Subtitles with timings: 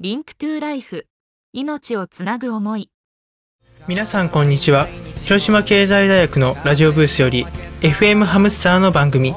[0.00, 1.06] Link to Life。
[1.52, 2.90] 命をつなぐ思い。
[3.86, 4.88] 皆さんこんにちは。
[5.22, 7.46] 広島経済大学のラジオブースより
[7.80, 9.36] FM ハムスターの番組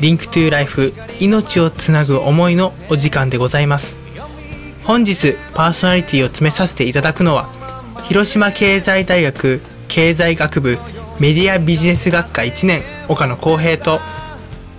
[0.00, 3.96] Link to Life 命をつなぐ思いのお時間でございます。
[4.82, 7.48] 本日パーソナリティを務めさせていただくのは
[8.02, 10.78] 広島経済大学経済学部
[11.20, 14.00] メディアビジネス学科1年岡野浩平と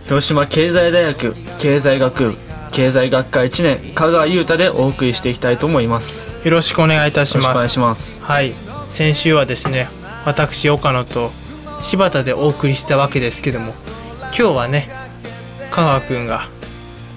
[0.03, 2.42] 広島経済大学経済学部
[2.73, 6.31] 経済学科1年香川優太でお送りしていきたいと思います。
[6.45, 7.49] よろしくお願いいたします。
[7.49, 8.21] お願いします。
[8.23, 8.53] はい。
[8.89, 9.87] 先週はですね
[10.25, 11.31] 私岡野と
[11.83, 13.73] 柴田でお送りしたわけですけども
[14.37, 14.89] 今日はね
[15.71, 16.47] 香川くんが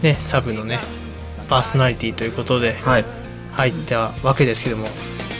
[0.02, 0.78] ねサブのね
[1.48, 3.04] パーソナリティということではい。
[3.54, 4.88] 入ったわけですけども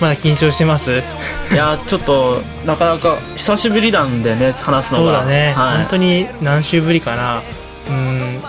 [0.01, 1.03] まだ緊張してます？
[1.53, 5.19] いやちょっとなかなか久しぶりなんでね話すのが。
[5.21, 7.43] そうだね、はい、本当に何週ぶりかな。
[7.89, 8.41] うん？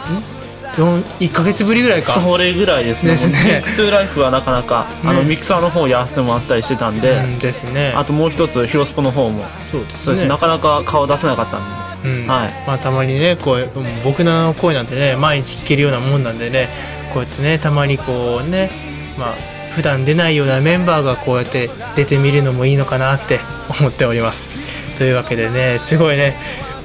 [0.84, 2.14] 1ヶ月ぶりぐらいか。
[2.14, 3.12] それぐらいですね。
[3.12, 3.64] ですね。
[3.76, 7.94] トゥーライフはなかなか、あのねミキサーの方やらせてもらったりしてたんで、うんですね。
[7.96, 10.30] あともう一つヒロスポの方もそうですそうですね。
[10.30, 12.28] なかなか顔出せなかったんで、うん。
[12.28, 12.54] はい。
[12.68, 13.70] まあ、たまにねこううん
[14.04, 16.68] 僕の声なんてね毎日聞けるようなもんなんでね
[17.14, 18.70] こうやってねたまにこうね
[19.18, 19.34] まあ
[19.74, 23.40] 普段出ないようなメンバーがこうやって出てみるのもいいのかなって
[23.80, 24.50] 思っております。
[24.98, 26.34] というわけでねすごいね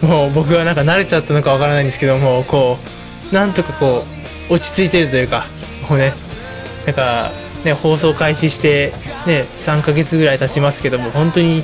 [0.02, 3.01] もう僕はなんか慣れちゃったのかわからないんですけどもこう
[3.32, 4.04] なんとかこ
[4.50, 5.46] う落ち着いてるというか
[5.88, 6.12] もうね
[6.86, 7.30] なんか
[7.64, 8.92] ね放送開始して
[9.26, 11.62] ね3ヶ月ぐらい経ちますけども本当に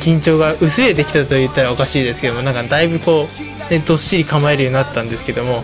[0.00, 3.28] 緊張が薄れてきたと言ったらおかしいですけどもなんかだいぶこ
[3.68, 5.62] う、ね、どっしり構えるようになったんですけども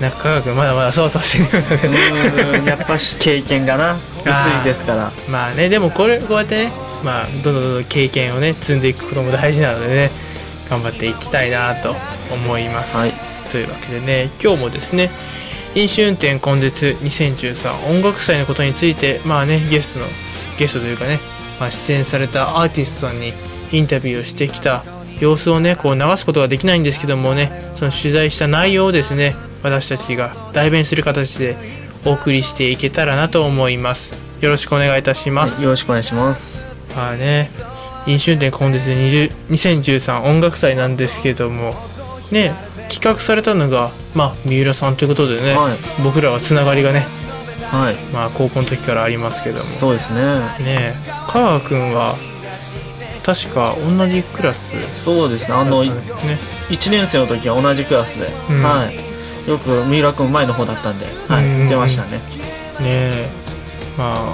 [0.00, 4.30] なんか科学まだまだそわそわしてるやっぱし経験がな 薄
[4.62, 5.12] いですから。
[5.28, 6.72] まあねでもこれこうやってね
[7.04, 10.10] まあどんどんどんどん経験をね積んでいくことも大事なのでね
[10.68, 11.94] 頑張っていきたいなと
[12.32, 15.10] 思います、はいというわけでね今日もですね
[15.76, 20.06] 飲酒運転根絶2013音楽祭のことについてまあねゲストの
[20.58, 21.20] ゲストというかね、
[21.60, 23.32] まあ、出演されたアーティストさんに
[23.70, 24.82] インタビューをしてきた
[25.20, 31.54] 様子をねこう流すことができないんですけどもねその取材した内容をですね私たちが代弁する形で
[32.04, 34.12] お送りしていけたらなと思います。
[34.40, 36.68] よろしくお願いいたします、よろしくお願いします。
[36.94, 37.48] まあね
[38.06, 41.74] 飲酒運転根絶で20 2013音楽祭なんですけども
[42.30, 42.52] ね
[42.94, 45.76] 企画されたのがまあ三浦さんということでね、はい。
[46.04, 47.06] 僕らはつながりがね
[47.70, 47.96] はい。
[48.12, 49.64] まあ高校の時からありますけども。
[49.64, 50.20] そうですね。
[50.64, 50.94] ね
[51.28, 52.14] 香川君は
[53.24, 55.56] 確か同じクラスそうですね。
[55.56, 55.90] あのね。
[56.68, 58.62] 1年生の時は同じクラスで、うん。
[58.62, 62.18] はい、よく三浦君前の方だったんで、はうんい、出ましたね。
[62.18, 62.20] ね
[62.82, 63.28] え
[63.96, 64.24] まあ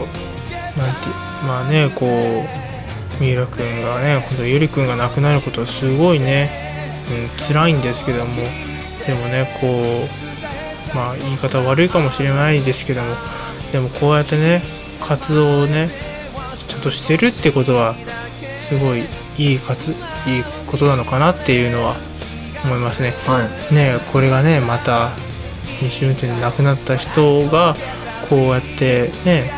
[0.78, 1.09] なんて
[1.47, 6.69] まあねこう三浦君がね本当ゆり君が亡くなることはすごいね、
[7.10, 8.43] うん、辛いんですけども。
[9.06, 9.81] でもねこ
[10.93, 13.15] うまあ言い方悪いかもしれないですけども。
[13.72, 14.62] でもこうやってね
[15.00, 15.91] 活動をね
[16.69, 17.94] ちゃんとしてるってことは
[18.69, 19.04] すごい
[19.38, 19.97] いい活いい
[20.66, 21.97] ことなのかなっていうのは
[22.65, 23.15] 思いますね。
[23.26, 23.75] はい。
[23.75, 25.10] ねこれがねまた
[25.82, 27.75] 飲酒運転で亡くなった人が
[28.28, 29.50] こうやってね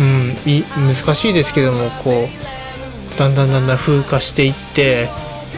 [0.00, 5.08] うんい難しいですけどもこうだんだんだんだん風化していって、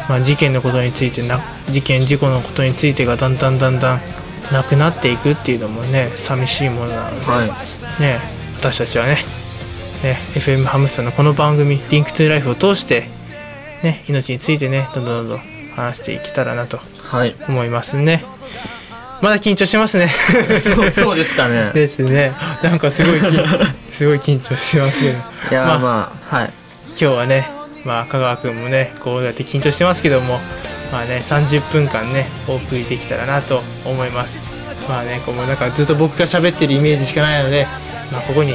[0.08, 4.00] まあ、事件のことについてな事件事故のことについてがだんだんだんだん
[4.52, 8.02] なくなっていくっていうのもね寂しいものなので、はい。
[8.02, 8.18] ね
[8.58, 9.16] 私たちはね
[10.02, 13.08] ね FM ハムスターのこの番組「リンクトゥライフを通して
[13.82, 15.40] ね命についてねどんどんどんどん
[15.76, 16.80] 話していけたらなと
[17.10, 17.34] はい。
[17.48, 18.24] 思いますね。
[19.20, 20.10] まだ緊張してますね。
[20.60, 21.70] そうそうですかね。
[21.74, 22.32] ですね。
[22.62, 23.24] なんかすごいき
[23.94, 25.18] すごい緊張してますけど。
[25.50, 26.50] いやまあまあ、はい。
[26.90, 27.50] 今日はね
[27.84, 30.38] まあ香川君もねこうやって緊張してますけども
[30.92, 34.38] まあね30分間ねお送りできたらなと思います。
[34.88, 37.66] まあねこうなんかずっと僕が喋ってるイメージしかないので
[38.12, 38.54] まあここに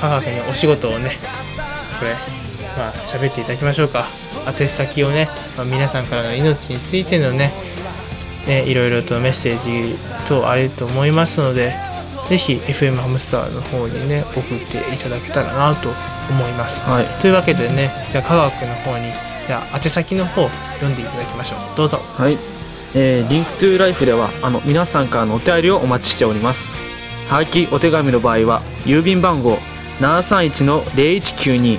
[0.00, 1.12] 香川君にお仕事をね
[1.98, 2.12] これ
[2.76, 4.06] まあ喋っていただきましょうか。
[4.44, 7.52] 宛先をね、まあ、皆さんからの命についてのね
[8.48, 9.96] ねいろいろとメッセージ
[10.28, 11.74] 等あると思いますので
[12.32, 15.90] ぜひ FM ハムスターの方にね送っていただけたらなと
[16.30, 16.80] 思います。
[16.80, 17.06] はい。
[17.20, 19.12] というわけでねじゃあ香川君の方に
[19.46, 21.76] じゃあ宛先の方読んでいただきましょう。
[21.76, 21.98] どうぞ。
[21.98, 22.38] はい、
[22.94, 26.70] えー、 Link to Life ではあの皆さんからのお便りをお待ちしております。
[27.28, 29.58] はがきお手紙の場合は郵便番号
[30.00, 31.78] 731-0192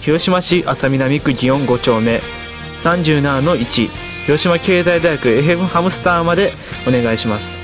[0.00, 2.22] 広島市安佐南区祇園5丁目。
[2.82, 3.90] 37-1
[4.24, 6.52] 広島経済大学 FM ハムスターまで
[6.88, 7.58] お願いします。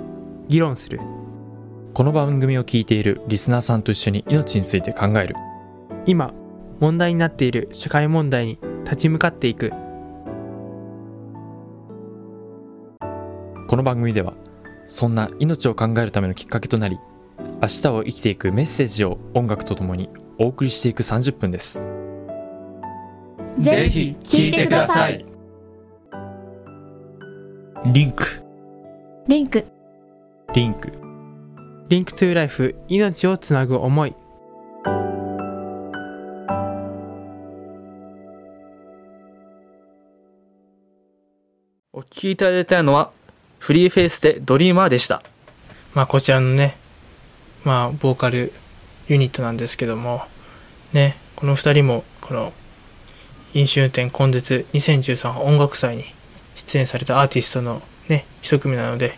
[0.47, 0.99] 議論する。
[1.93, 5.35] この番組を聞いているリスナーさんと一緒に命について考える。
[6.05, 6.33] 今
[6.79, 9.71] 問題になっている社会問題に立ち向かっていく。
[13.67, 14.33] この番組では
[14.87, 16.99] そんな命を考えるためのきっかけとなり
[17.61, 21.79] 明日を生きていくメッセージを音楽とともにお送りしていく30分です。
[23.59, 25.30] ぜひ聞いてください。
[27.83, 28.43] リンク。
[29.27, 29.65] リンク。
[30.53, 30.93] リンク
[31.89, 34.15] Link to Life 命をつなぐ思い
[41.91, 43.11] お聞きいただいたのは、
[43.57, 45.23] フリーフェイスでドリーマーでした。
[45.95, 46.77] まあこちらのね
[47.63, 48.53] まあボーカル
[49.07, 50.21] ユニットなんですけども
[50.93, 52.53] ねこの2人もこの
[53.55, 56.05] 飲酒運転根絶2013音楽祭に
[56.67, 59.17] 出演されたアーティストのね一組なので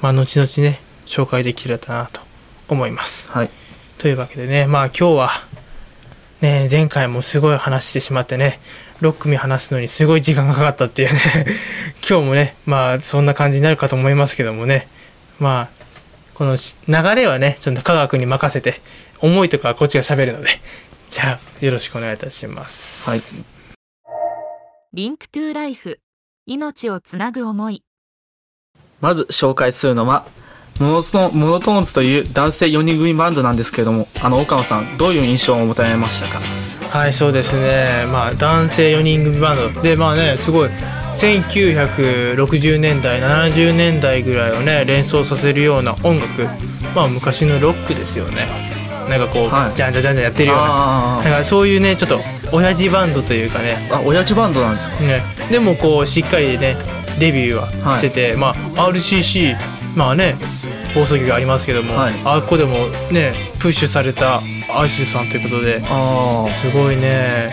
[0.00, 2.20] まあ後々ね紹介できればなと
[2.68, 3.50] 思いますはい。
[3.98, 5.30] というわけでねまあ今日は
[6.40, 8.60] ね前回もすごい話してしまってね
[9.00, 11.20] 6組話すのにすごい時間がかかったっていうね
[12.08, 14.88] 今日もねまあそんな感じになるかと思いますけどもね
[15.38, 15.78] まあ
[16.34, 18.80] このし流れはねちょっと香川に任せて
[19.20, 20.48] 思いとかはこっちが喋るので
[21.10, 23.20] じゃあよろしくお願いいたしますはい。
[24.92, 26.00] Link toイフ。
[26.48, 27.84] 命をつなぐ思い。
[29.00, 30.26] まず紹介するのは、
[30.80, 36.40] モノトーンモノトーンズという男性4人組バンドなんですけれども、あの、岡野さん、どういう印象を持たれましたか？
[36.90, 38.06] はいそうですね。
[38.10, 40.70] まあ男性4人組バンドでまあねすごい
[41.12, 46.46] 1960年代70年代ぐらいをね連想させるような音楽。
[46.94, 48.48] まあ昔のロックですよね。
[49.10, 49.76] なんかこう、はい。
[49.76, 51.18] じゃんじゃんじゃんじゃんやってるような。
[51.18, 52.20] あなんかそういうねちょっと
[52.52, 53.76] 親父バンドというかね。
[53.90, 55.00] ーあ、親父バンドなんですか？
[55.04, 55.22] ね。
[55.50, 56.76] でもこうしっかりね
[57.18, 58.54] デビューはしてて、まあ
[58.88, 59.56] RCC
[59.96, 60.36] まあね
[60.94, 62.14] 放送局ありますけども、はい。
[62.24, 67.50] あっこでもねプッシュされたアーティストさんということであすごいね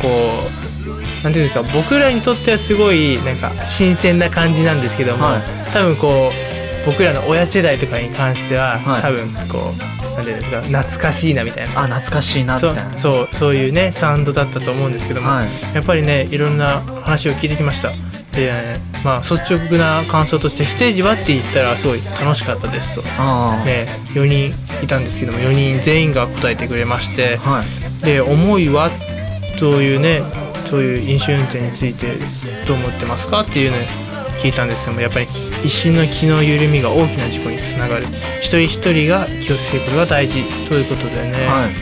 [0.00, 5.42] こうなんていうんですか僕らにとってはすごいなんか新鮮な感じなんですけども、はい。
[5.72, 9.02] 多分こう僕らの親世代とかに関しては、はい。
[9.02, 11.86] 多分こうなんていうんですか懐かしいなみたいなあ。
[11.86, 12.98] 懐かしいな、みそたいうな。
[12.98, 15.48] そうそういうねサウンドだったと思うんですけども、はい。
[15.74, 17.92] やっぱりねいろんな話を聞いてきました
[18.36, 18.52] で、
[19.04, 27.36] まあ率直な感想としてステージはって言ったらすごい楽しかったですとあね4人いたんですけども4人全員が答えてくれまして。
[27.38, 28.04] はい。
[28.04, 28.90] で思いは
[29.60, 30.22] というね
[30.64, 32.16] そういう飲酒運転について
[32.66, 33.86] どう思ってますかっていうね
[34.42, 35.26] 聞いたんですけどもやっぱり
[35.64, 38.06] 一瞬の気の緩みが大きな事故につながる
[38.40, 41.70] 一人一人が気をつけることが大事ということでね、やはい。
[41.70, 41.74] っ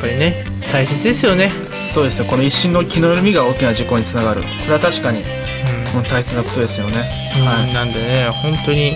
[0.00, 1.50] ぱりね大切ですよね、
[1.86, 2.28] そうですね。
[2.28, 4.42] この一瞬の気の緩みが大きな事故につながる。
[4.42, 6.98] これは確かに、うんうん大切なことですよね。
[6.98, 8.94] はい、なんでね本当に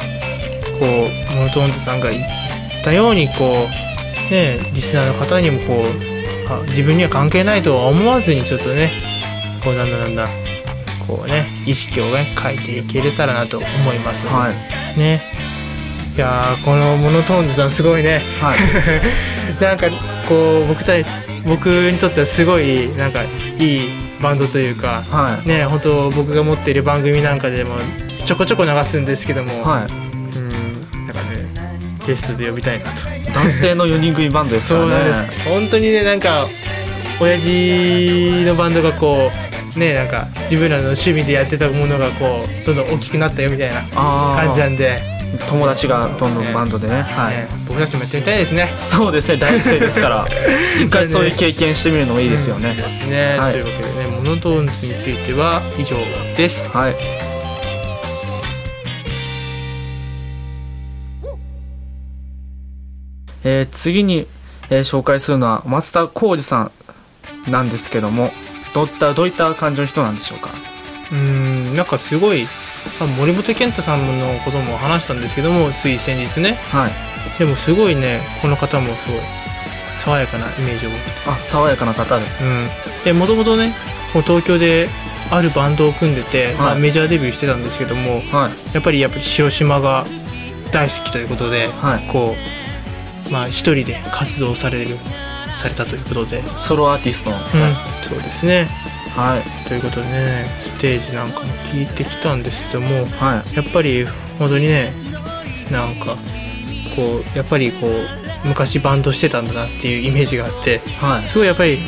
[0.78, 2.25] こうモノトーンズさんが言っ
[2.85, 3.66] たようにこ
[4.31, 8.90] うねリスナーの方にもこうあ自分には関係ないとは思わずにちょっとね
[9.64, 10.28] こうなんだなんだ
[11.02, 14.99] こうね意識をね変えていけれたらなと思いますので、はい。
[14.99, 15.21] ね
[16.16, 18.59] いやーこのモノトーンズさんすごいねはい。
[19.64, 19.87] なんか
[20.28, 21.06] こう僕たち
[21.47, 23.23] 僕にとってはすごいなんか
[23.59, 23.88] いい
[24.21, 25.49] バンドというかはい。
[25.49, 27.76] ね本当僕が持っている番組なんかでも
[28.25, 29.92] ちょこちょこ流すんですけども、はい。
[30.37, 30.50] うん
[31.06, 31.47] なんかね
[32.06, 32.90] ゲストで呼びたいなと
[33.32, 35.11] 男性の4人組バンドですか そうらね。
[35.11, 36.47] なんです本当にねなんか
[37.21, 43.83] 親父のバンドがこうねなんか自分らの趣味でやってたものがこうどんどん大きくなったよみたいな。
[43.83, 45.12] 感じなんで。
[45.49, 47.02] 友達がどんどんバンドでね。
[47.02, 47.37] はい。
[47.37, 48.69] ね僕たちもやってみたいですね。
[48.81, 50.26] そうですね大学生ですから。
[50.79, 53.52] 一回そういう経験してみるのもいいですよね、ですね、はい。
[53.52, 55.97] というわけでねモノトーンズについては以上
[56.37, 56.69] です。
[56.69, 56.95] はい。
[63.45, 64.26] えー次に、
[64.71, 66.71] えー紹介するのは松田浩二さ
[67.49, 68.33] んなんですけども
[68.75, 70.50] どういったどういった感じの人なんでしょうか？
[71.11, 72.49] うーんなんかすごい
[73.00, 76.55] あ森本健太さんのことも話したんですけどもつい先日ね。
[76.71, 76.93] はい。
[77.38, 79.21] でもすごいねこの方もすごい
[79.99, 81.12] 爽やかなイメージを持ってて。
[81.26, 82.25] あ爽やかな方で。
[82.25, 82.69] うん。
[83.05, 83.75] でもともとね
[84.12, 84.88] こう東京で
[85.31, 88.75] あるバンドを組んでて、まあ、メジャーデビューしてたんですけどもはい。
[88.75, 90.05] やっぱりやっぱり広島が
[90.73, 92.09] 大好きということではい。
[92.11, 92.35] こ
[93.29, 94.97] うまあ一人で活動される
[95.62, 98.69] されたということで、ソロアーティストの方うんですね、そうですね。
[99.16, 99.69] はい。
[99.69, 103.57] ということでねステージなんかも聞いてきたんですけどもはい。
[103.57, 104.07] やっぱり
[104.38, 104.92] 本当にね
[105.71, 106.16] なんか
[106.97, 111.28] こうやっぱりこう昔バンドしてたんだなっていうイメージがあってはい。
[111.28, 111.78] すごいやっぱり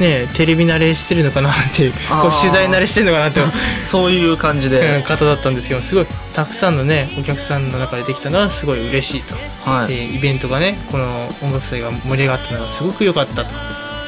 [0.00, 3.40] ねテレビ慣れしてるのかなってこう取材慣れしてるのかなって
[3.80, 9.34] そういう感じうんで、方だったんですけどすごいたくさんのねお客さんの中でできたのはすごい嬉しいと、
[9.70, 9.88] はい。
[9.88, 13.54] でイベントがねこの音楽祭が盛り上がったのがすごく良かったと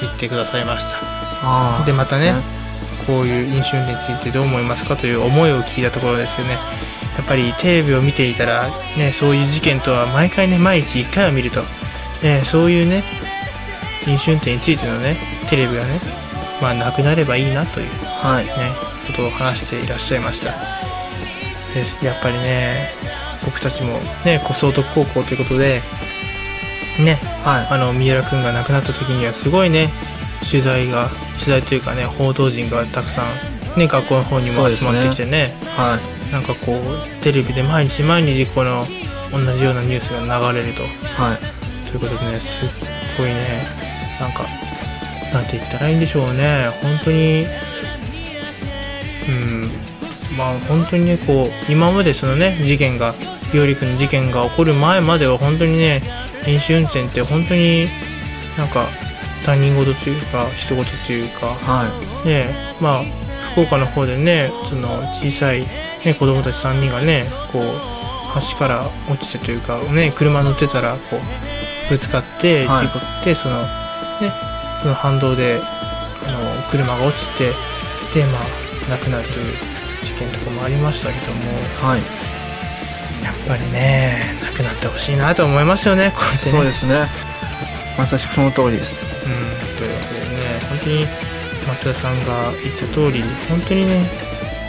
[0.00, 0.98] 言ってくださいました。
[1.84, 2.34] でまたねね。
[3.06, 6.58] こういう飲酒運転についてどう思いますかという思いを聞いたところですけどね。
[7.16, 11.62] やっぱりテレビを見ていたら、ね、そういう事件とは毎回ね毎日1回は見ると、
[12.22, 13.02] ね、そういうね
[14.08, 15.16] 飲酒運転についてのね
[15.50, 15.88] テレビがね
[16.62, 17.90] まあなくなればいいなという
[18.22, 18.46] はい。
[18.46, 18.52] ね
[19.06, 20.52] ことを話していらっしゃいました。
[22.00, 22.90] でやっぱりね
[23.44, 25.80] 僕たちもね小総徳高校ということで
[26.98, 27.66] ねはい。
[27.70, 29.90] あの三浦君が亡くなった時にはすごいね
[30.48, 33.22] 取材が取材というかね報道陣がたくさ
[33.76, 35.98] んね学校の方にも集まってきてねは
[36.28, 36.32] い。
[36.32, 38.84] なんかこうテレビで毎日毎日この
[39.32, 40.82] 同じようなニュースが流れると。
[40.82, 41.88] はい。
[41.88, 42.68] ということでねすっ
[43.16, 43.62] ごいね
[44.20, 44.44] なんか
[45.32, 46.68] なんて言ったらいいんでしょうね。
[46.82, 47.46] 本当に
[49.28, 49.70] うん
[50.36, 53.14] まあ本当にねこう今までそのね事件が
[53.52, 56.02] 伊織君の事件が起こる前までは本当にね
[56.46, 57.88] 飲酒運転って本当に
[58.56, 58.86] なんか
[59.44, 61.88] 他人事というか人事というかは
[62.24, 62.28] い。
[62.28, 62.48] ね
[62.80, 63.04] まあ
[63.52, 65.60] 福岡の方でねその小さい、
[66.04, 67.62] ね、子供たち3人がねこう
[68.50, 72.86] 橋から落ちてというか、ね、車乗ってたらこうぶつかってはい。
[72.86, 73.56] 事故って、その
[74.22, 74.32] ね。
[74.82, 75.60] その反動で
[76.26, 77.52] あの車が落ちて
[78.14, 78.46] でまあ
[78.90, 79.54] 亡くなるという
[80.02, 81.52] 事件とかもありましたけども。
[81.80, 82.02] はい。
[83.22, 86.50] やっぱりね亡くなってほしいなと思いますよねこうやってね。
[86.52, 87.08] そうですね。
[87.98, 89.06] まさしくその通りです。
[89.06, 91.06] うん、というわけでね本当に
[91.66, 94.04] 松田さんが言った通り本当にね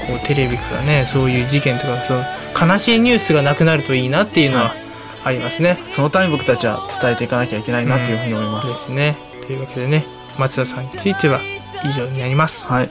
[0.08, 4.76] こうテレビからねそういう事件とかそう悲しいニュースがなくなるといいなっていうのはは
[5.24, 5.78] ありますね。
[5.86, 9.18] そのために僕たちは伝えていかなきゃいけないなというふうに思いま、ですすね。
[9.50, 10.06] というわけでね
[10.38, 11.40] 松田さんについては
[11.84, 12.68] 以上になります。
[12.68, 12.90] はい、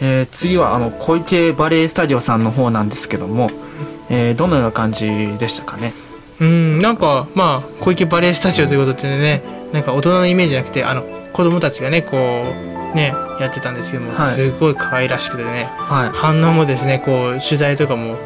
[0.00, 3.50] えー次はあの小池バレエスタジオさんの方なんですけども、
[4.08, 5.06] えーどのような感じ
[5.36, 5.92] でしたかね？
[6.40, 9.42] うんなんかまあ小池バレエスタジオということでね
[9.74, 11.02] なんか大人のイメージじゃなくてあの
[11.34, 14.34] 子供たちがねこうねやってたんですけども、はい。
[14.34, 16.08] すごい可愛らしくてねはい。
[16.08, 18.16] 反応もですねこう取材とかも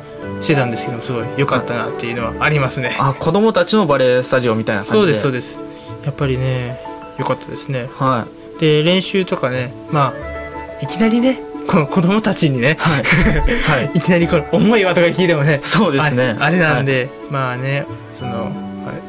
[0.40, 2.96] してたんですけどもすごい良かったなっていうのはありますね。
[3.00, 5.60] あ子供たちのバレエスタジオみたいな感そうじでですそうです。
[6.04, 6.78] やっぱりね
[7.18, 7.88] 良かったですね。
[7.92, 8.26] は
[8.58, 13.02] で練習とかねまあいきなりねこの子供たちにねいはい。
[13.62, 13.90] はい。
[13.94, 16.36] いきなりこの重いわとか聞いてもねそうですね。
[16.38, 18.50] あれなんで、まあねその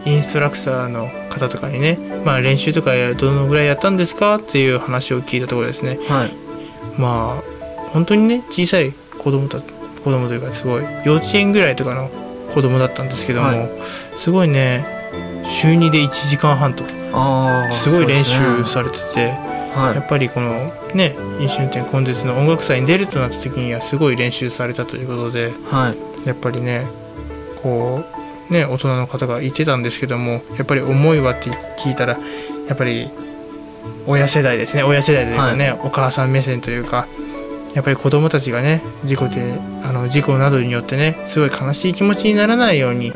[0.05, 5.99] インストラクターの方とかにね、まあ、練習とかどのぐらいやったんですかっていう話を聞いたところですね。
[6.07, 6.31] はい、はい
[6.97, 7.43] まあ
[7.93, 9.65] 本当にね小さい子供た子
[10.11, 12.09] 供というかすごい幼稚園ぐらいとかの
[12.53, 13.69] 子供だったんですけども、はい。
[14.17, 14.85] すごいね
[15.45, 16.96] 週2で1時間半とああ
[17.71, 19.29] すごい練習されてて、
[19.75, 25.93] はやっぱりこのね飲酒運転根絶の音楽祭に出るとなった時にはすごい練習されたということでいは
[26.24, 26.27] い。
[26.27, 26.88] やっぱりね
[27.62, 28.03] こ
[28.50, 32.17] うね大人の方が言ってたんですけどもやっぱり思いはって聞いたら
[32.67, 33.09] やっぱり
[34.05, 37.07] 親世代ですね親世代というかね、お母さん目線というか
[37.74, 43.13] やっぱり子供たちがね事故であの事故などによってねすごい悲しい気持ちにならないように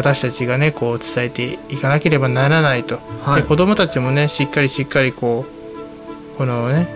[0.00, 3.00] 私たちがねこう伝えていかなければならないと。
[3.22, 3.42] はい。
[3.42, 5.44] で子供たちもねしっかりしっかりこ
[6.34, 6.88] うこのね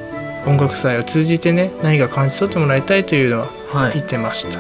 [0.47, 3.93] 音楽祭を通じてね何か感じ取ってもらいたいというのははい。
[3.95, 4.59] 言ってました。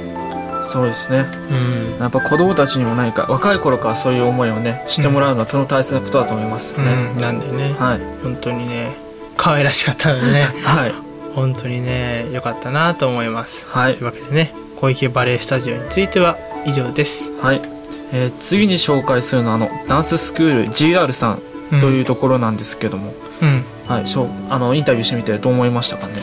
[0.64, 1.26] そうですね。
[1.50, 2.00] うん。
[2.00, 7.72] やっぱ子供たちにも何か若い頃からそういう思いをねしてもらうのはとても大切なことだと思いますよね、うん、なんでね。
[7.78, 8.00] はい。
[8.22, 8.94] 本当にね
[9.38, 10.42] 可愛らしかったのでね。
[10.64, 10.94] はい。
[11.34, 13.66] 本当にね良かったなと思います。
[13.68, 13.94] はい。
[13.94, 16.36] というわけでね小池バレエスタジオについては
[16.66, 17.32] 以上です。
[17.40, 17.73] はい
[18.14, 21.42] えー次に紹介するのはあのダンススクール GR さん
[21.72, 23.64] うんというところなんですけども、うん。
[23.88, 26.14] はい、しょうあのインタビューしてみてどう思いましたかね？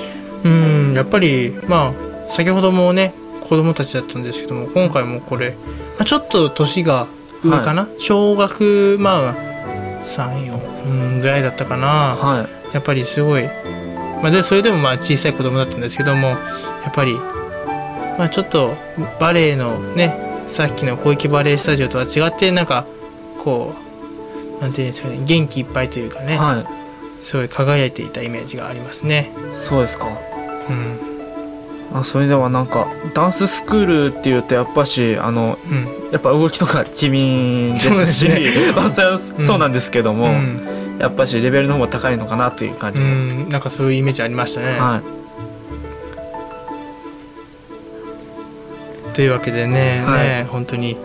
[0.44, 1.94] うんやっぱりま
[2.30, 5.52] あ先ほどもね子供たちだったんですけども今回もこれ、
[5.98, 7.08] まあ、ちょっと年が
[7.44, 9.36] 上かな、小学まあ
[10.06, 11.88] 34うんぐらいだったかな。
[12.16, 13.44] はやっぱりすごい、
[14.24, 16.38] まあ、でそれでもまあ小さい子供だったんですけどもや
[16.90, 17.14] っぱり、
[18.18, 18.76] まあ、ちょっと
[19.20, 22.86] バレエのねさっきの小池バレエスタジオとは違ってなんか
[23.40, 23.74] こ
[24.60, 26.38] うなんていうんですかね元気いっぱいというかね、い。
[26.38, 26.70] は
[27.22, 29.32] すごい輝いていたイメージがありますね。
[29.54, 30.08] いそうですか。
[30.70, 31.00] うん。
[31.94, 36.12] あそれではなんかダンススクールっていうとやっぱしあのうん。
[36.12, 38.86] やっぱ動きとか機敏ですしそうですま
[39.40, 40.68] あそうなんですけども、うん。
[41.00, 44.78] やっぱしレベルの方が高いのかなという感うじ、ん、なんかそういうイメージありましたね。
[44.78, 45.21] はい
[49.14, 50.28] というわけでね,、はい。
[50.28, 50.98] ね本当に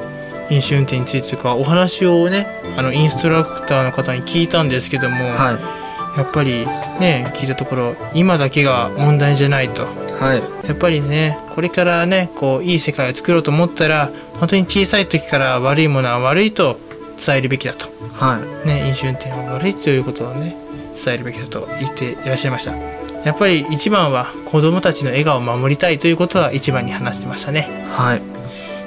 [0.51, 2.47] 飲酒運転についてとかお話をね
[2.77, 6.19] あのインストラクターの方に聞いたんですけども、はい。
[6.19, 6.67] やっぱり
[6.99, 9.87] ね聞いたところ今だけが問題じゃないと。
[10.21, 10.67] はい。
[10.67, 16.79] やっぱりねこれからねこういい世界を作ろうと思ったら本当に小さい時から悪いものは悪いと
[17.25, 18.69] 伝えるべきだと、はい。
[18.69, 20.57] ね、飲酒運転は悪いということをね
[20.95, 27.63] 伝えるべきだと言っていらっしゃいましたやっぱり一番は子供たちの笑顔を守りたいということは一番に話してましたね。
[27.91, 28.23] はい。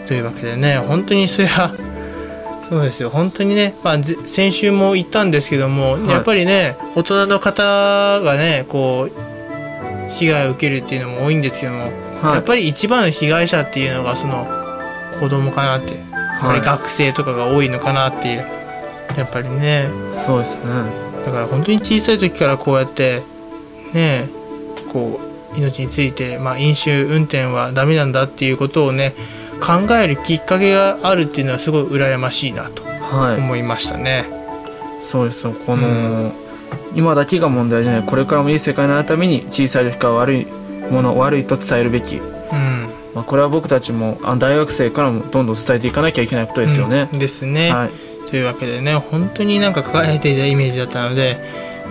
[0.08, 1.76] というわけでね本当にそれは
[2.70, 3.10] そうですよ。
[3.10, 6.08] 本当にね、まあ、ぜ先週も言ったんですけども、はい。
[6.08, 11.92] やっぱりね大人の方がねこう被害を受けるっていうのも多いんですけども、
[12.24, 12.34] はい。
[12.36, 14.48] やっぱり一番の被害者っていうのがその
[15.20, 16.00] 子供かなって、や
[16.46, 18.46] っぱり学生とかが多いのかなっていう
[19.18, 19.90] やっぱりね。
[20.14, 20.66] そうですね。
[21.26, 23.22] だから本当に小さい時からこうやって
[23.94, 24.30] ね
[24.92, 25.20] こ
[25.54, 29.16] う命について、まあ、飲酒運転はダメなんだっていうことをね
[29.62, 33.38] 考えるきっかけがあるっていうのはすごい羨ましいなとはい。
[33.38, 34.26] 思いましたね。
[35.02, 35.48] そうです。
[35.48, 35.92] よこの、う
[36.28, 36.32] ん。
[36.96, 40.48] 今だけが問題じゃないこれからもいい世界になるために小さい時から悪い
[40.92, 47.20] もの悪いと伝えるべき、うん、まあ、これは僕たちもあ大学生からもどんどん伝えていかなきゃいけないことですよね、うん。
[47.20, 47.90] ですね、はい。
[48.30, 51.38] というわけでね本当になんか輝いていたイメージだったので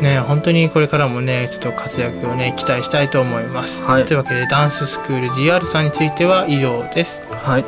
[0.01, 3.83] ね本当にこれからもねちょっと活躍をね期待したいと思います。
[3.83, 4.05] はい。
[4.05, 7.25] というわけでダンススクール GR さんについては以上です。
[7.31, 7.65] はい、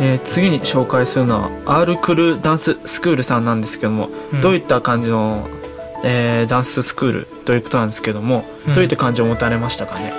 [0.00, 4.40] えー次に紹介するのは R クルダンススクールさんなんですけども、うん。
[4.40, 5.48] どういった感じの、
[6.04, 8.74] えーダンススクールということなんですけども、うん。
[8.74, 10.12] どういった感じを持たれましたかね？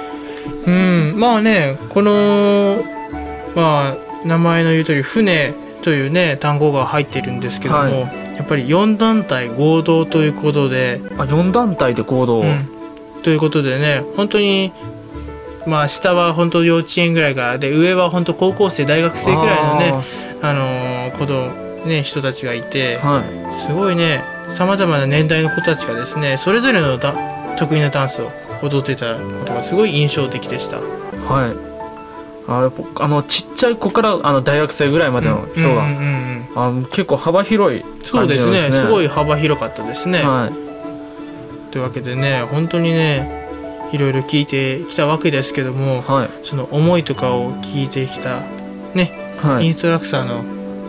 [0.65, 2.83] うん、まあね、この、
[3.55, 7.89] まあ、名前の言う通り、船というね、単語が入ってるんですけども、は
[8.37, 12.67] やっぱり4団体合同ということで、あ4団体で合同、うん。
[13.21, 14.71] ということでね、本当に、
[15.67, 19.93] まあ、下は本当幼稚園ぐらいから、で、上は本当高校生、大学生ぐらいのね、
[20.41, 21.51] ああのー子供、
[21.85, 23.67] ね、人たちがいてー、はい。
[23.67, 27.13] すごいね、さまざまな年代の子たちがですね、それぞれのだ
[27.57, 30.77] 得意なダンスを踊ってたことがすごい印象的でした。
[30.77, 31.72] はい
[32.47, 38.77] あやっぱあのちっちゃい子からあの大学生ぐらいまでの人が、うんうんうんあの結構幅広いそうです感じのね。
[38.85, 40.21] すごいい幅広かったですね。
[40.21, 41.71] はい。
[41.71, 43.49] というわけでね本当にね
[43.91, 46.29] いろいろ聞いてきたわけですけどもはい。
[46.43, 48.43] その思いとかを聞いてきた、
[49.41, 49.65] はい。
[49.65, 50.43] インストラクターの、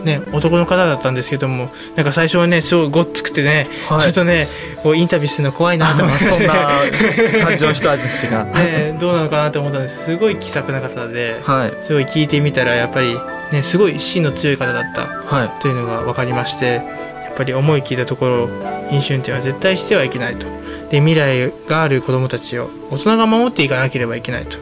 [0.05, 4.01] ね、男の方だったんですけどもなんか最初はねすごいごっつくてね、はい。
[4.01, 4.47] ちょっとね
[4.83, 6.25] こうインタビューするの怖いなと思って。
[6.25, 6.53] そんな
[7.43, 8.45] 感じの人たちが。
[8.45, 10.05] ね、どうなのかなと思ったんです。
[10.05, 11.73] すごい気さくな方ではい。
[11.85, 13.17] すごい聞いてみたらやっぱり、
[13.51, 15.01] ね、すごい芯の強い方だった
[15.35, 15.59] はい。
[15.59, 16.81] というのが分かりましてや
[17.31, 18.49] っぱり思い聞いたところ
[18.91, 20.45] 飲酒運転は絶対してはいけないと。
[20.91, 24.57] で未来がある子どもたちを大人が守っていかなければいけないと。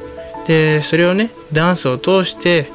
[0.47, 2.69] でそれをねダンスを通して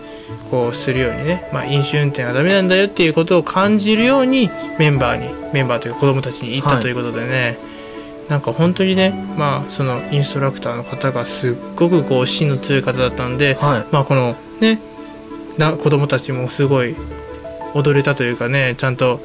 [0.50, 6.82] こうするようにね、まあ、飲酒運転はダメなんだよっていうことを感じるようにメンバーにメンバーというか子どもたちに言ったはい。
[6.82, 7.58] ということでね、
[8.28, 13.84] なんか本当にねまあそのインストラクターの方がすっごくこう芯の強い方だったんで、はい。
[13.90, 14.80] まあこのね
[15.56, 16.94] な子供たちもすごい
[17.74, 19.20] 踊れたというかねちゃんと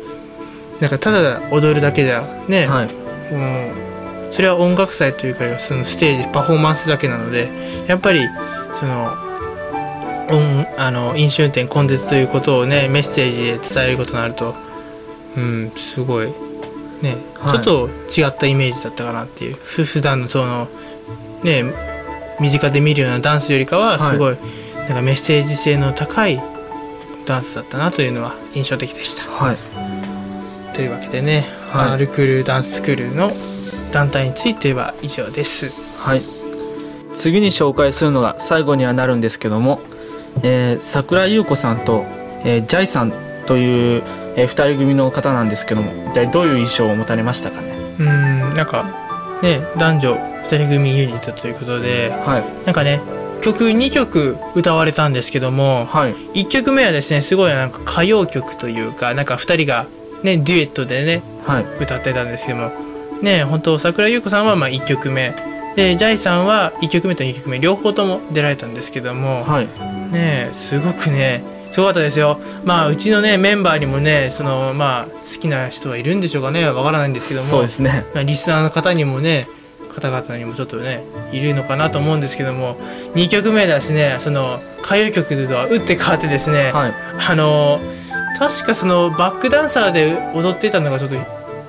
[0.79, 3.33] なんかただ踊るだけじゃね、はい。
[3.33, 3.71] も
[4.29, 7.49] うそれは音楽祭というかそのステージパフォーマンスだけなので
[7.87, 8.27] やっぱり
[8.73, 9.32] その音
[10.77, 14.55] あの飲酒運転根絶ということをねメッセージで伝えることになると
[15.35, 16.33] うんすごい。
[17.01, 17.61] ね、はい。
[17.61, 19.55] ちょっと違ったイメージだったかなっていう。
[19.55, 20.67] ふ普段のその
[21.43, 21.63] ね
[22.39, 24.11] 身近で見るようなダンスよりかははい。
[24.13, 24.37] すごい、
[24.75, 26.41] なんかメッセージ性の高い
[27.25, 29.23] ダンスだったなというのは印象的でした。
[29.23, 29.57] はい。
[30.73, 31.91] というわけでね、はい。
[31.91, 33.33] アルクルダンススクールの
[33.91, 35.71] 団体については以上です。
[35.99, 36.21] はい。
[37.15, 39.79] 次に紹介するのが最後にはなるんですけども、
[40.41, 42.05] えー、桜井優子さんと、
[42.43, 43.13] えージャイさん
[43.45, 44.03] という、
[44.35, 47.67] えー、2人組の方なんですけども一体どういう印象を持たれましたかね？
[47.99, 48.85] うんなんか
[49.41, 52.43] ね男女2人組ユニットということではい。
[52.65, 52.99] なんかね
[53.41, 56.13] 曲2曲歌われたんですけどもはい。
[56.43, 59.85] 1曲目はですねすごいなんか歌謡曲というかなんか2人が
[60.23, 61.65] ねデュエットでねはい。
[61.81, 62.71] 歌ってたんですけども
[63.21, 65.33] ね本当桜優子さんはまあ1曲目。
[65.75, 69.67] でジャイさんは1曲目と2曲目両方とも出られたんですけどもはい
[70.13, 72.39] ねすごくねすごかったですよ。
[72.63, 76.65] まあうちのねメンバーにもねそのまあ好きな人はいるんでしょうかね。
[76.69, 77.47] わからないんですけども。
[77.47, 78.05] そうですね。
[78.13, 79.47] まあリスナーの方にもね
[79.91, 82.77] 方々にもちょっとねいるのかなと思うんですけども。
[83.15, 86.93] 2曲目ですねその歌謡曲とは打って変わってですね、はい。
[87.27, 87.79] あの
[88.37, 91.15] 確かそのバックダンサーで踊ってたのがちょっと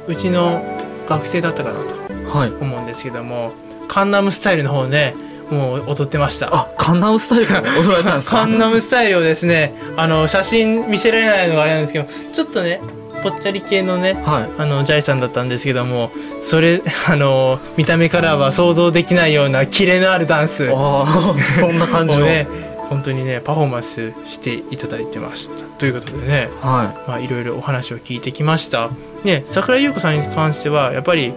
[0.07, 0.63] うちの
[1.07, 2.51] 学生だったかなとはい。
[2.51, 3.53] 思うんですけども。
[3.87, 5.15] カンナムスタイルの方ね
[5.51, 6.49] もう踊ってました。
[6.55, 8.37] あカンナムスタイルで 踊られたんですか？
[8.39, 12.81] カンナムスタイルをですねあの写真見せられないのがあれなんですけどちょっとね
[13.23, 14.49] ぽっちゃり系のねはい。
[14.59, 16.11] あのジャイさんだったんですけども
[16.43, 20.69] それあの見た目からは想像できないようなキレのあるダンス。
[20.71, 22.47] をああそんな感じの、ね
[22.91, 25.63] 本当にねパフォーマンスしていただいてました。
[25.79, 28.91] ということでねはまあいろいろお話を聞いてきました。
[29.25, 31.33] ね桜井優子さんに関してはやっぱり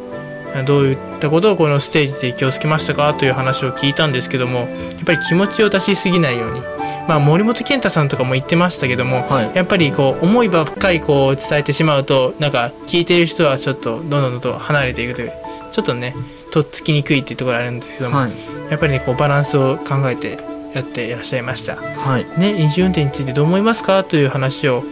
[0.65, 4.67] どういったことをこのステージで気をつけましたかという話を聞いたんですけどもやっ
[5.05, 6.62] ぱり気持ちを出しすぎないように。
[7.07, 9.55] まあ森本健太さんとかも言ってましたけどもいはい。
[9.55, 15.31] やっぱりこう思いばっかりこう伝えてしまうとなんか聞いてる人はちょっとどんどんどんどん離れていくという
[15.71, 16.15] ちょっとね
[16.51, 18.31] とっつきにくいっていうところあるんですけども、はい。
[18.69, 20.38] やっぱりねこうバランスを考えて
[20.73, 21.77] やっていらっしゃいました。
[21.77, 22.25] はい。
[22.38, 24.83] ね飲酒運転についてどう思いますかという話を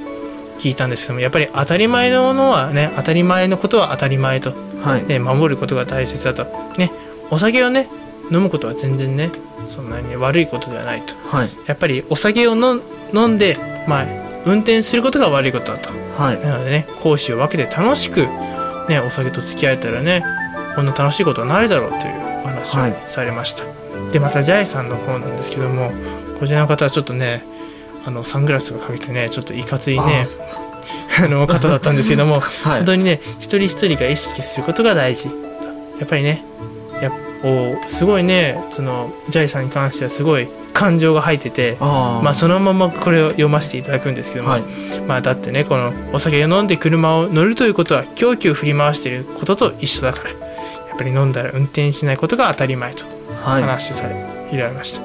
[0.59, 5.05] 聞いたんですけどもやっぱり当たり前のものはね当たり前のことは当たり前と、はい。
[5.05, 6.45] ね、守ることが大切だと。
[6.77, 6.91] ね
[7.31, 7.89] お酒をね
[8.31, 9.31] 飲むことは全然ね
[9.67, 11.15] そんなに悪いことではないと。
[11.27, 11.49] はい。
[11.67, 12.81] やっぱりお酒をの
[13.13, 13.57] 飲んで
[13.87, 14.05] まあ
[14.45, 15.89] 運転することが悪いことだと。
[16.17, 16.39] はい。
[16.41, 18.27] なのでね講師を分けて楽しく
[18.89, 20.23] ねお酒と付き合えたらね
[20.75, 22.91] こんな楽しいことはないだろうというお話はい。
[22.91, 23.63] をされました、
[24.11, 25.91] でまたジャイさんの方なんですけども
[26.39, 27.43] こちらの方はちょっとね
[28.05, 30.25] あのサングラスがかけてねちょっといかついね
[31.23, 32.75] あの方だったんですけども はい。
[32.77, 35.29] 本当にね一人一人が意識することが大事。
[35.99, 36.43] やっぱりね
[37.01, 44.63] やっおすごいねそのジャイさんに関してはすごい感情が入っててまあそのままこれを読ませていただくんですけども、はい。
[45.07, 50.35] まあだってねこのお酒を飲んで車を乗るということは凶器を振り回していることと一緒だからや
[50.95, 53.05] っぱり飲んだら運転しないことが当たり前と
[53.43, 53.61] はい。
[53.61, 54.15] 話され、
[54.51, 55.01] い、られました。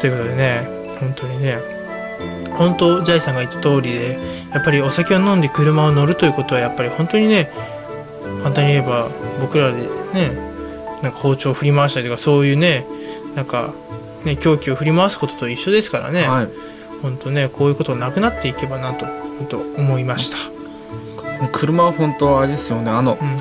[0.00, 0.68] ということでね
[1.00, 1.58] 本当にね
[2.52, 4.18] 本当ジャイさんが言った通りで
[4.52, 7.50] やっぱりお酒を飲んで車を乗るということはやっぱり本当にね
[8.42, 9.08] 簡単に言えば
[9.40, 10.36] 僕らでね
[11.02, 12.86] なんか包丁を振り回したりとかそういうね
[13.34, 13.72] なんか
[14.24, 16.48] ね凶器を振り回すことと一緒ですからね、はい。
[17.00, 20.36] 本当ねこういうことなくなっていけばなと本当思いました。
[21.50, 22.90] 車は本当あれですよね。
[22.90, 23.38] あのうん。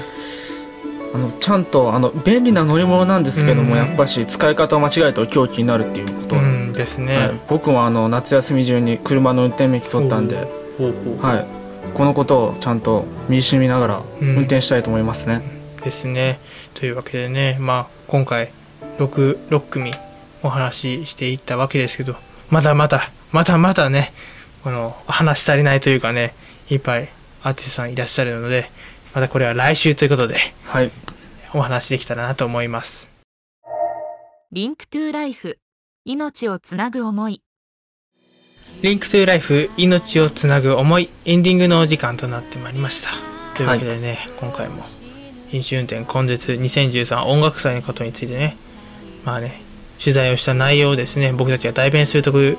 [1.13, 3.77] あのちゃんとあの便利な乗り物なんですけども、うん。
[3.77, 6.35] やっぱし使い方を間違えると凶器になるっていうこと、
[6.71, 7.17] うんですね。
[7.17, 11.45] はい、僕もあの夏休み中に車の運転免許取ったんで、ほうほうはい、
[11.93, 15.41] このことをちゃんと身に染みながらうん運転したいと思いますね、
[15.83, 16.39] ですね。
[16.73, 18.51] というわけでね、まあ、今回
[18.97, 19.93] 6, 6組
[20.43, 22.15] お話ししていったわけですけど、
[22.49, 24.13] まだまだ、まだまだね、
[24.63, 26.33] この話し足りないというかね、
[26.69, 27.09] いっぱい
[27.43, 28.71] アーティストさんいらっしゃるので、
[29.13, 30.91] またこれは来週ということではい
[31.53, 33.11] お話できたらなと思います。
[34.53, 35.57] Link to Life
[36.03, 37.43] 命をつなぐ思い。
[38.81, 43.09] Link to Life 命をつなぐ思いエンディングのお時間となってまいりました。
[43.55, 44.83] というわけでね、今回も
[45.51, 48.57] 飲酒運転根絶2013音楽祭のことについてね
[49.25, 49.61] まあね
[49.99, 52.57] 取材をした内容をですね僕たちが代弁するとくん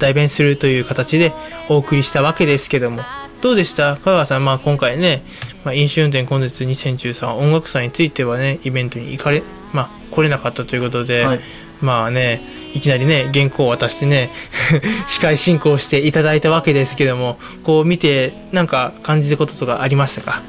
[0.00, 1.32] 代弁するという形で
[1.68, 3.02] お送りしたわけですけども
[3.40, 3.96] どうでした？
[3.98, 5.22] 香川さん、まあ、今回ね、
[5.64, 11.40] まあ、飲酒運転根絶2013音楽祭についてはねイベントに行かれ、まあ、来れなかったということで、はい
[11.80, 12.42] まあね
[12.74, 14.30] いきなりね原稿を渡してね
[15.06, 20.42] 司会進行していただいたわけですけどもこう見てなんか感じることとかありましたか？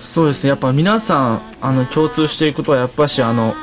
[0.00, 0.50] そうですね。
[0.50, 3.54] やっぱ皆さんあの共通していることはやっぱしあの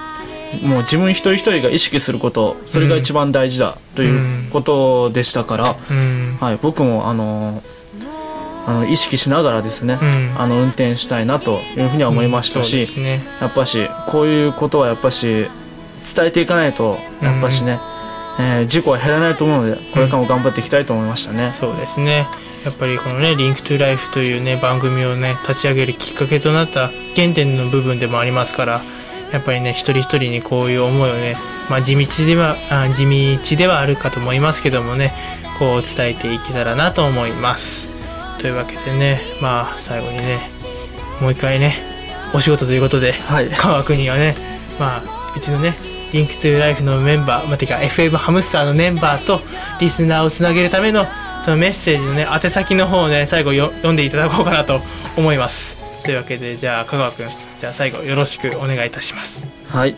[0.62, 6.38] もう自分一人一人が意識することそれが一番大事だということでしたから、うん。
[6.40, 7.64] はい、僕もあの
[8.66, 10.36] あの意識しながらですね、うん。
[10.38, 13.26] あの運転したいなというふうには思いましたし、すね。
[13.42, 15.48] やっぱしこういうことはやっぱし
[16.04, 17.80] 伝えていかないとやっぱしね、
[18.40, 22.28] えー事故は減らないと思うのでこれからも頑張っていきたいと思いましたね、そうですね。
[22.66, 28.82] やっぱりこのね「リンクトゥライフというね番組をね立ち上げるきっかけとなった原点の部分でもありますから
[29.34, 31.36] やっぱりね一人一人にこういう思いをね、
[31.70, 35.14] まあ、地道ではあ地道ではあるかと思いますけどもね
[35.60, 37.90] こう伝えていけたらなと思います。
[38.40, 40.50] というわけでねまあ最後にね
[41.20, 41.76] もう一回ね
[42.34, 43.50] お仕事ということではい。
[43.50, 44.36] 科学にはね
[44.80, 45.76] まあうちのね
[46.14, 49.42] Link to Life のメンバー、まあ、てか FM ハムスターのメンバーと
[49.82, 51.06] リスナーをつなげるための
[51.44, 54.80] そのメッセージのね宛先の方をね最後よ読んでいただこうかなと
[55.18, 55.78] 思います。
[56.04, 59.48] というわけでじゃあ香川くんじゃあ最後よろしくお願いいたします。
[59.68, 59.96] はい、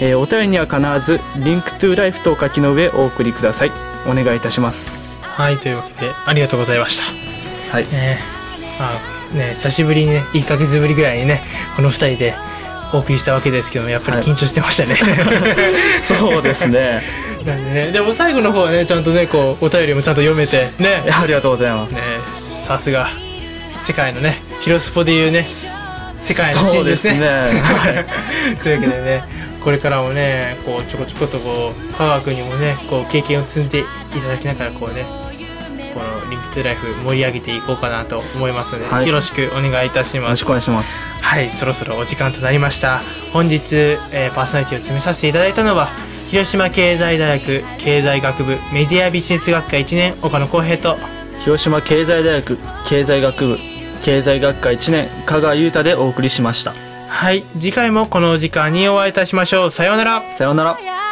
[0.00, 3.72] えーお便りには必ずリンクトゥライフとお書きの上お送りください。
[4.06, 4.98] お願いいたします。
[5.20, 7.04] はいというわけでありがとうございました。
[7.72, 7.84] はい。
[7.86, 8.18] ね
[8.78, 11.42] まあね久しぶりにね1ヶ月ぶりぐらいにね
[11.76, 12.34] この2人で
[12.92, 14.96] お送りしたわけですけどもやっぱり緊張してましたね、
[16.00, 17.02] そうですね
[17.48, 17.92] なんでね。
[17.92, 21.10] でも最後の方はねちゃんとねこうお便りもちゃんと読めてね。
[21.10, 21.94] ありがとうございます。
[21.94, 22.00] ね。
[22.62, 23.08] さすが。
[23.80, 25.46] 世界のねヒロスポでいうね
[26.20, 27.20] 世界のそうですすね。
[27.20, 27.90] ねは
[28.52, 28.56] い。
[28.56, 29.24] というわけでね
[29.62, 33.84] これからもねこうちょこちょことこう科学にもねこう経験を積んでい
[34.20, 35.04] ただきながらこうね
[35.94, 39.06] このリンクトゥライフ盛り上げていこうかなと思いますので、はい。
[39.06, 40.22] よろしくお願いいたします。
[40.24, 41.06] よろしくお願いします。
[41.06, 41.48] はい。
[41.48, 43.00] そろそろお時間となりました。
[43.32, 43.74] 本日、
[44.12, 45.88] えーパーソナリティを務めさせていただいたのは
[46.28, 50.96] 広島経済大学経済学部メディアビジネス学科1年岡野浩平と。
[51.40, 53.58] 広島経済大学経済学部
[54.02, 56.74] 経済学科1年香川裕太でお送りしました。
[57.08, 59.70] はい次回もこのお時間にお会いいたしましょう。
[59.70, 60.32] さようなら。
[60.32, 60.78] さようなら。
[60.80, 61.07] や